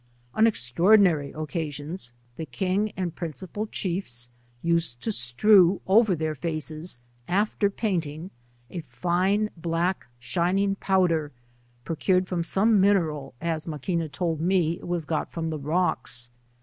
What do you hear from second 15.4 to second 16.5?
the rocks.